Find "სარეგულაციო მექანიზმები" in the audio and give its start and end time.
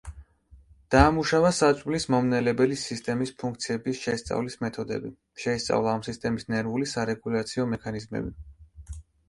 6.97-8.37